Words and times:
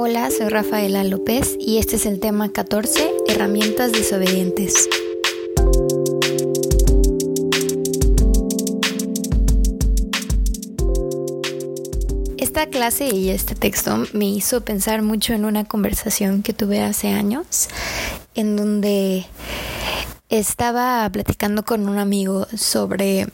Hola, 0.00 0.30
soy 0.30 0.48
Rafaela 0.48 1.02
López 1.02 1.56
y 1.58 1.78
este 1.78 1.96
es 1.96 2.06
el 2.06 2.20
tema 2.20 2.52
14, 2.52 3.10
herramientas 3.26 3.90
desobedientes. 3.90 4.88
Esta 12.36 12.66
clase 12.66 13.08
y 13.08 13.30
este 13.30 13.56
texto 13.56 14.04
me 14.12 14.26
hizo 14.26 14.60
pensar 14.60 15.02
mucho 15.02 15.32
en 15.32 15.44
una 15.44 15.64
conversación 15.64 16.44
que 16.44 16.52
tuve 16.52 16.80
hace 16.80 17.08
años, 17.08 17.68
en 18.36 18.54
donde 18.56 19.26
estaba 20.28 21.10
platicando 21.10 21.64
con 21.64 21.88
un 21.88 21.98
amigo 21.98 22.46
sobre 22.56 23.26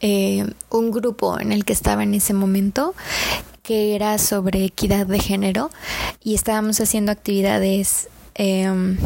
eh, 0.00 0.46
un 0.70 0.92
grupo 0.92 1.40
en 1.40 1.50
el 1.50 1.64
que 1.64 1.72
estaba 1.72 2.04
en 2.04 2.14
ese 2.14 2.32
momento 2.32 2.94
que 3.64 3.96
era 3.96 4.18
sobre 4.18 4.64
equidad 4.64 5.06
de 5.06 5.18
género 5.18 5.70
y 6.22 6.34
estábamos 6.34 6.80
haciendo 6.80 7.10
actividades 7.10 8.08
em, 8.34 8.98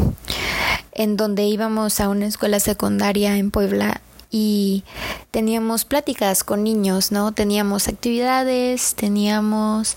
en 0.92 1.16
donde 1.16 1.44
íbamos 1.44 2.00
a 2.00 2.08
una 2.08 2.26
escuela 2.26 2.58
secundaria 2.60 3.36
en 3.36 3.50
Puebla 3.52 4.02
y 4.30 4.84
teníamos 5.30 5.84
pláticas 5.84 6.44
con 6.44 6.64
niños, 6.64 7.12
¿no? 7.12 7.32
Teníamos 7.32 7.88
actividades, 7.88 8.94
teníamos 8.94 9.96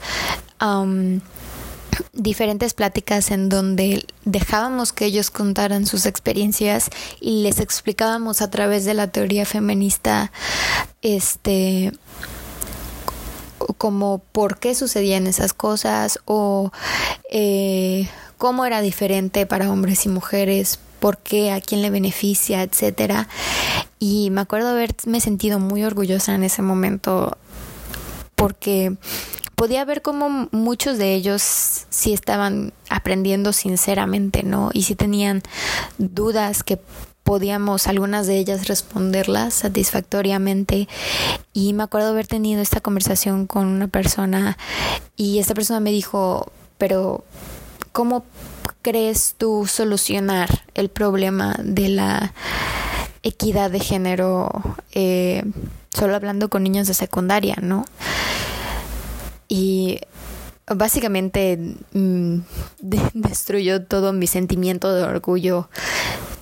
diferentes 2.13 2.75
pláticas 2.75 3.31
en 3.31 3.49
donde 3.49 4.05
dejábamos 4.25 4.93
que 4.93 5.05
ellos 5.05 5.31
contaran 5.31 5.87
sus 5.87 6.05
experiencias 6.05 6.91
y 7.20 7.41
les 7.41 7.59
explicábamos 7.59 8.41
a 8.41 8.51
través 8.51 8.85
de 8.85 8.93
la 8.93 9.07
teoría 9.07 9.45
feminista 9.45 10.31
este 11.01 11.91
como 13.81 14.20
por 14.31 14.59
qué 14.59 14.76
sucedían 14.76 15.26
esas 15.26 15.53
cosas 15.53 16.20
o 16.26 16.71
eh, 17.31 18.07
cómo 18.38 18.63
era 18.68 18.79
diferente 18.79 19.48
para 19.48 19.71
hombres 19.71 20.05
y 20.05 20.10
mujeres, 20.10 20.77
por 20.99 21.18
qué, 21.18 21.51
a 21.51 21.62
quién 21.62 21.82
le 21.82 21.90
beneficia, 21.90 22.62
etcétera. 22.62 23.27
Y 23.98 24.29
me 24.29 24.41
acuerdo 24.41 24.70
haberme 24.70 25.20
sentido 25.20 25.57
muy 25.57 25.84
orgullosa 25.84 26.35
en 26.35 26.43
ese 26.43 26.62
momento 26.62 27.40
porque 28.35 28.98
podía 29.55 29.84
ver 29.84 30.04
cómo 30.04 30.48
muchos 30.51 30.99
de 30.99 31.16
ellos 31.16 31.41
sí 31.90 32.13
estaban 32.13 32.73
aprendiendo 32.88 33.51
sinceramente, 33.51 34.43
¿no? 34.43 34.70
Y 34.73 34.84
sí 34.84 34.93
tenían 34.93 35.41
dudas 35.98 36.62
que 36.62 36.79
podíamos 37.23 37.87
algunas 37.87 38.27
de 38.27 38.37
ellas 38.37 38.67
responderlas 38.67 39.53
satisfactoriamente 39.53 40.87
y 41.53 41.73
me 41.73 41.83
acuerdo 41.83 42.09
haber 42.09 42.27
tenido 42.27 42.61
esta 42.61 42.81
conversación 42.81 43.47
con 43.47 43.67
una 43.67 43.87
persona 43.87 44.57
y 45.15 45.39
esta 45.39 45.53
persona 45.53 45.79
me 45.79 45.91
dijo, 45.91 46.51
pero 46.77 47.23
¿cómo 47.91 48.23
crees 48.81 49.35
tú 49.37 49.67
solucionar 49.67 50.63
el 50.73 50.89
problema 50.89 51.55
de 51.63 51.89
la 51.89 52.33
equidad 53.23 53.69
de 53.69 53.79
género 53.79 54.49
eh, 54.93 55.43
solo 55.93 56.15
hablando 56.15 56.49
con 56.49 56.63
niños 56.63 56.87
de 56.87 56.93
secundaria, 56.93 57.57
¿no? 57.61 57.85
Y 59.47 59.99
básicamente 60.67 61.59
mm, 61.93 62.39
destruyó 63.13 63.83
todo 63.85 64.13
mi 64.13 64.27
sentimiento 64.27 64.94
de 64.94 65.03
orgullo 65.03 65.69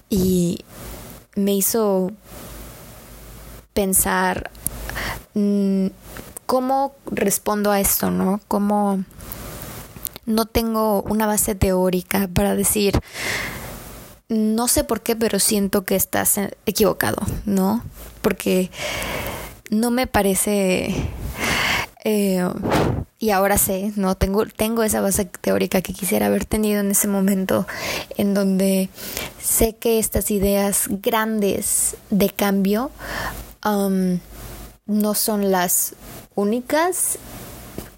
y 0.09 0.65
me 1.35 1.53
hizo 1.53 2.11
pensar 3.73 4.49
mm, 5.33 5.87
cómo 6.45 6.95
respondo 7.05 7.71
a 7.71 7.79
esto, 7.79 8.11
¿no? 8.11 8.41
Cómo 8.47 9.03
no 10.25 10.45
tengo 10.45 11.01
una 11.03 11.27
base 11.27 11.55
teórica 11.55 12.29
para 12.33 12.55
decir, 12.55 12.99
no 14.29 14.67
sé 14.67 14.83
por 14.83 15.01
qué, 15.01 15.15
pero 15.15 15.39
siento 15.39 15.85
que 15.85 15.95
estás 15.95 16.39
equivocado, 16.65 17.17
¿no? 17.45 17.83
Porque 18.21 18.69
no 19.69 19.91
me 19.91 20.07
parece... 20.07 20.95
Eh, 22.03 22.47
y 23.19 23.31
ahora 23.31 23.57
sé, 23.57 23.91
¿no? 23.97 24.15
Tengo, 24.15 24.45
tengo 24.45 24.81
esa 24.83 25.01
base 25.01 25.25
teórica 25.25 25.81
que 25.81 25.93
quisiera 25.93 26.27
haber 26.27 26.45
tenido 26.45 26.79
en 26.79 26.91
ese 26.91 27.09
momento 27.09 27.67
en 28.17 28.33
donde 28.33 28.89
sé 29.41 29.75
que 29.75 29.99
estas 29.99 30.31
ideas 30.31 30.85
grandes 30.87 31.97
de 32.09 32.29
cambio 32.29 32.91
um, 33.65 34.19
no 34.85 35.13
son 35.15 35.51
las 35.51 35.95
únicas 36.33 37.19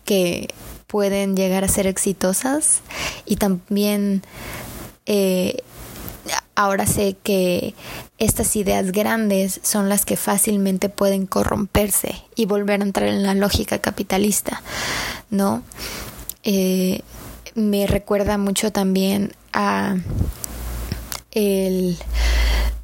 que 0.05 0.49
pueden 0.87 1.37
llegar 1.37 1.63
a 1.63 1.67
ser 1.67 1.85
exitosas 1.85 2.81
y 3.25 3.35
también 3.35 4.23
eh, 5.05 5.63
ahora 6.61 6.85
sé 6.85 7.15
que 7.23 7.73
estas 8.17 8.55
ideas 8.55 8.91
grandes 8.91 9.59
son 9.63 9.89
las 9.89 10.05
que 10.05 10.15
fácilmente 10.15 10.89
pueden 10.89 11.25
corromperse 11.25 12.15
y 12.35 12.45
volver 12.45 12.81
a 12.81 12.85
entrar 12.85 13.09
en 13.09 13.23
la 13.23 13.33
lógica 13.33 13.79
capitalista, 13.79 14.61
¿no? 15.29 15.63
Eh, 16.43 17.01
me 17.55 17.87
recuerda 17.87 18.37
mucho 18.37 18.71
también 18.71 19.33
a 19.53 19.97
el, 21.31 21.97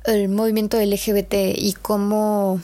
el 0.06 0.30
movimiento 0.30 0.80
LGBT 0.80 1.34
y 1.56 1.76
cómo 1.82 2.62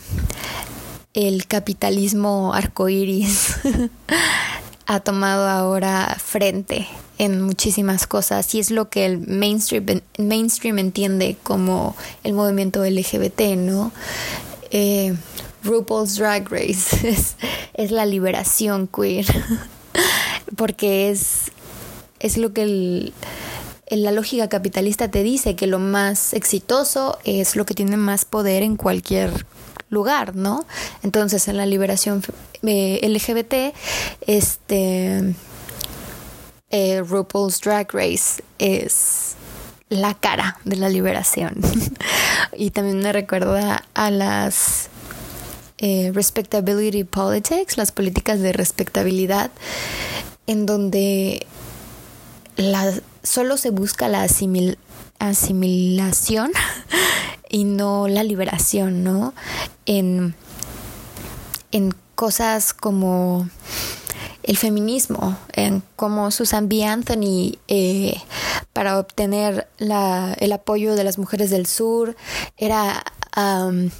el 1.13 1.46
capitalismo 1.47 2.53
arcoíris 2.53 3.57
ha 4.88 5.00
tomado 5.00 5.47
ahora 5.47 6.18
frente 6.19 6.88
en 7.18 7.41
muchísimas 7.41 8.07
cosas 8.07 8.53
y 8.56 8.59
es 8.59 8.72
lo 8.72 8.90
que 8.90 9.06
el 9.06 9.19
mainstream, 9.19 10.01
mainstream 10.18 10.79
entiende 10.79 11.38
como 11.44 11.96
el 12.24 12.34
movimiento 12.34 12.84
LGBT, 12.84 13.56
¿no? 13.57 13.91
Eh, 14.72 15.13
RuPaul's 15.63 16.18
Drag 16.18 16.50
Race 16.50 17.16
es, 17.73 17.91
la 17.91 18.06
liberación 18.06 18.88
queer 18.88 19.25
porque 20.56 21.09
es, 21.09 21.52
es 22.19 22.38
lo 22.38 22.53
que 22.53 22.63
el, 22.63 23.13
la 23.90 24.12
lógica 24.12 24.50
capitalista 24.50 25.09
te 25.09 25.23
dice 25.23 25.56
que 25.56 25.68
lo 25.68 25.79
más 25.79 26.34
exitoso 26.34 27.19
es 27.23 27.56
lo 27.56 27.66
que 27.66 27.73
tiene 27.73 27.97
más 27.97 28.25
poder 28.25 28.63
en 28.63 28.75
cualquier 28.75 29.46
lugar, 29.90 30.35
¿no? 30.35 30.66
Entonces 31.03 31.47
en 31.47 31.57
la 31.57 31.68
liberación 31.68 32.23
eh, 32.63 33.00
LGBT, 33.07 33.75
este 34.25 35.35
eh, 36.73 37.01
RuPaul's 37.03 37.61
Drag 37.61 37.94
Race 37.94 38.44
es 38.57 39.35
la 39.89 40.16
cara 40.16 40.57
de 40.66 40.75
la 40.75 40.89
liberación. 40.89 41.61
y 42.57 42.72
también 42.72 42.97
me 43.00 43.13
recuerda 43.13 43.84
a 43.94 44.09
las 44.09 44.89
eh, 45.78 46.09
respectability 46.16 47.03
politics, 47.03 47.78
las 47.78 47.91
políticas 47.91 48.39
de 48.39 48.53
respectabilidad, 48.53 49.51
en 50.47 50.66
donde 50.66 51.45
solo 53.22 53.57
se 53.57 53.69
busca 53.69 54.07
la 54.07 54.28
asimilación 55.19 56.51
y 57.50 57.66
no 57.66 58.07
la 58.07 58.23
liberación, 58.23 59.03
¿no? 59.03 59.35
En, 59.85 60.34
en 61.72 61.94
cosas 62.16 62.73
como 62.73 63.47
el 64.43 64.57
feminismo, 64.57 65.37
en 65.53 65.81
cómo 65.95 66.29
Susan 66.31 66.69
B. 66.69 66.83
Anthony, 66.85 67.57
eh, 67.67 68.21
para 68.73 68.99
obtener 68.99 69.67
la, 69.77 70.35
el 70.39 70.51
apoyo 70.51 70.95
de 70.95 71.03
las 71.03 71.17
mujeres 71.17 71.49
del 71.49 71.65
sur, 71.65 72.15
era 72.57 73.03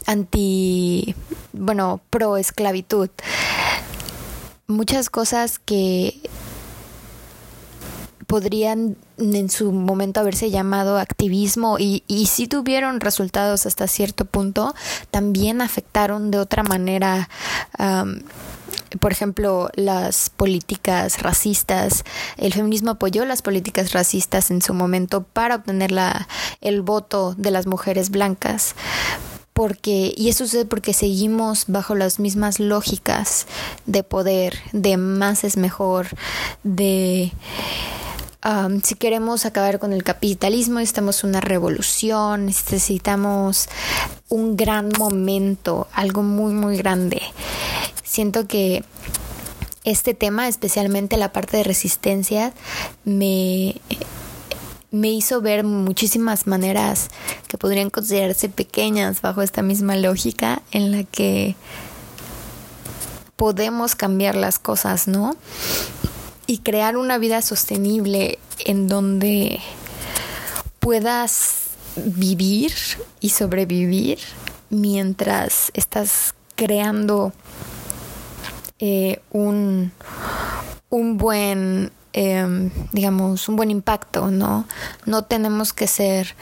anti, 0.05 1.15
bueno, 1.53 2.01
pro 2.09 2.37
esclavitud. 2.37 3.09
Muchas 4.67 5.09
cosas 5.09 5.59
que 5.59 6.19
podrían 8.28 8.97
en 9.17 9.49
su 9.49 9.71
momento 9.71 10.19
haberse 10.19 10.49
llamado 10.49 10.97
activismo 10.97 11.77
y, 11.79 12.03
y 12.07 12.27
si 12.27 12.47
tuvieron 12.47 12.99
resultados 12.99 13.65
hasta 13.65 13.87
cierto 13.87 14.25
punto, 14.25 14.73
también 15.11 15.61
afectaron 15.61 16.31
de 16.31 16.39
otra 16.39 16.63
manera 16.63 17.29
por 18.99 19.11
ejemplo, 19.11 19.69
las 19.75 20.29
políticas 20.29 21.21
racistas. 21.21 22.03
El 22.37 22.53
feminismo 22.53 22.91
apoyó 22.91 23.25
las 23.25 23.41
políticas 23.41 23.93
racistas 23.93 24.51
en 24.51 24.61
su 24.61 24.73
momento 24.73 25.23
para 25.23 25.55
obtener 25.55 25.91
la, 25.91 26.27
el 26.61 26.81
voto 26.81 27.35
de 27.37 27.51
las 27.51 27.65
mujeres 27.65 28.09
blancas. 28.09 28.75
Porque, 29.53 30.13
y 30.17 30.29
eso 30.29 30.45
sucede 30.45 30.65
porque 30.65 30.93
seguimos 30.93 31.65
bajo 31.67 31.93
las 31.93 32.19
mismas 32.19 32.59
lógicas 32.59 33.45
de 33.85 34.03
poder, 34.03 34.57
de 34.71 34.97
más 34.97 35.43
es 35.43 35.57
mejor, 35.57 36.07
de 36.63 37.31
si 38.84 38.95
queremos 38.95 39.45
acabar 39.45 39.79
con 39.79 39.93
el 39.93 40.03
capitalismo, 40.03 40.79
necesitamos 40.79 41.23
una 41.23 41.41
revolución, 41.41 42.47
necesitamos 42.47 43.69
un 44.29 44.57
gran 44.57 44.90
momento, 44.97 45.87
algo 45.93 46.23
muy, 46.23 46.53
muy 46.53 46.78
grande 46.78 47.22
siento 48.13 48.47
que 48.47 48.84
este 49.84 50.13
tema, 50.13 50.47
especialmente 50.47 51.17
la 51.17 51.34
parte 51.34 51.57
de 51.57 51.63
resistencia, 51.63 52.53
me, 53.05 53.81
me 54.91 55.09
hizo 55.09 55.41
ver 55.41 55.63
muchísimas 55.63 56.46
maneras 56.46 57.07
que 57.47 57.57
podrían 57.57 57.89
considerarse 57.89 58.49
pequeñas 58.49 59.22
bajo 59.22 59.41
esta 59.41 59.63
misma 59.63 59.96
lógica 59.96 60.61
en 60.72 60.91
la 60.91 61.03
que 61.03 61.55
podemos 63.35 63.96
cambiar 63.96 64.35
las 64.35 64.59
cosas, 64.59 65.07
¿no? 65.07 65.35
Y 66.53 66.59
crear 66.59 66.97
una 66.97 67.17
vida 67.17 67.41
sostenible 67.41 68.38
en 68.64 68.88
donde 68.88 69.59
puedas 70.78 71.72
vivir 71.96 72.72
y 73.20 73.29
sobrevivir 73.29 74.20
mientras 74.70 75.72
estás 75.73 76.35
creando 76.55 77.34
eh, 78.78 79.20
un, 79.32 79.94
un 80.91 81.17
buen 81.17 81.91
em, 82.14 82.70
digamos, 82.91 83.49
un 83.49 83.56
buen 83.56 83.72
impacto, 83.72 84.29
¿no? 84.29 84.67
No 85.08 85.23
tenemos 85.23 85.73
que 85.73 85.88
ser 85.88 86.35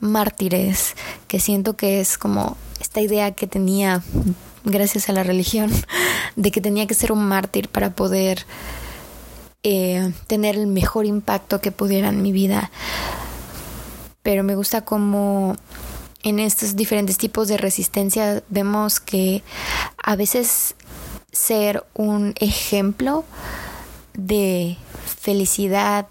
mártires, 0.00 0.96
que 1.28 1.38
siento 1.38 1.76
que 1.76 2.00
es 2.00 2.18
como 2.18 2.56
esta 2.80 3.00
idea 3.00 3.30
que 3.30 3.46
tenía 3.46 4.02
gracias 4.64 5.08
a 5.08 5.12
la 5.12 5.22
religión, 5.22 5.70
de 6.34 6.50
que 6.50 6.60
tenía 6.60 6.88
que 6.88 6.94
ser 6.94 7.12
un 7.12 7.24
mártir 7.24 7.68
para 7.68 7.94
poder 7.94 8.44
eh, 9.64 10.12
tener 10.26 10.56
el 10.56 10.66
mejor 10.66 11.06
impacto 11.06 11.60
que 11.60 11.72
pudiera 11.72 12.08
en 12.08 12.22
mi 12.22 12.32
vida. 12.32 12.70
Pero 14.22 14.42
me 14.42 14.54
gusta 14.56 14.84
como 14.84 15.56
en 16.22 16.38
estos 16.38 16.76
diferentes 16.76 17.18
tipos 17.18 17.48
de 17.48 17.56
resistencia 17.56 18.42
vemos 18.48 19.00
que 19.00 19.42
a 20.02 20.16
veces 20.16 20.74
ser 21.32 21.84
un 21.94 22.34
ejemplo 22.38 23.24
de 24.14 24.76
felicidad, 25.20 26.06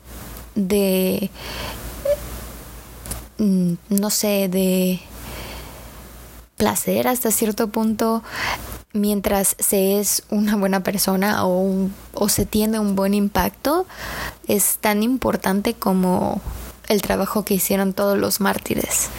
de, 0.56 1.30
mm, 3.38 3.74
no 3.90 4.10
sé, 4.10 4.50
de 4.50 5.00
placer 6.58 7.08
hasta 7.08 7.32
cierto 7.32 7.70
punto 7.70 8.24
mientras 8.94 9.56
se 9.60 10.00
es 10.00 10.24
una 10.30 10.56
buena 10.56 10.84
persona 10.84 11.46
o, 11.46 11.90
se 12.28 12.46
tiene 12.46 12.80
un 12.80 12.96
buen 12.96 13.14
impacto 13.14 13.86
es 14.48 14.78
tan 14.80 15.04
importante 15.04 15.74
como 15.74 16.42
el 16.88 17.02
trabajo 17.02 17.46
que 17.46 17.54
hicieron 17.54 17.94
todos 17.94 18.18
los 18.18 18.42
mártires, 18.42 19.10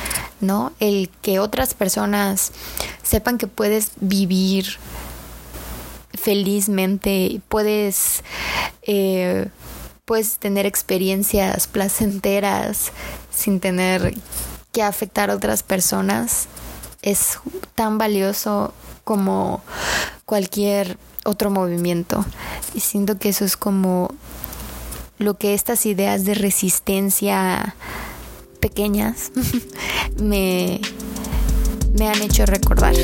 ¿no? 0.40 0.72
El 0.78 1.10
que 1.22 1.38
otras 1.38 1.74
personas 1.74 2.52
sepan 3.02 3.38
que 3.38 3.46
puedes 3.46 3.92
vivir 3.96 4.76
felizmente, 6.12 7.40
puedes, 7.48 8.22
eh, 8.82 9.48
puedes 10.04 10.38
tener 10.38 10.66
experiencias 10.66 11.66
placenteras 11.66 12.92
sin 13.34 13.58
tener 13.58 14.14
que 14.72 14.82
afectar 14.82 15.30
a 15.30 15.34
otras 15.34 15.62
personas 15.62 16.48
es 17.02 17.38
tan 17.74 17.98
valioso 17.98 18.72
como 19.04 19.62
cualquier 20.24 20.96
otro 21.24 21.50
movimiento. 21.50 22.24
Y 22.74 22.80
siento 22.80 23.18
que 23.18 23.30
eso 23.30 23.44
es 23.44 23.56
como 23.56 24.14
lo 25.18 25.34
que 25.34 25.54
estas 25.54 25.86
ideas 25.86 26.24
de 26.24 26.34
resistencia 26.34 27.76
pequeñas 28.60 29.32
me, 30.16 30.80
me 31.98 32.08
han 32.08 32.22
hecho 32.22 32.46
recordar. 32.46 32.94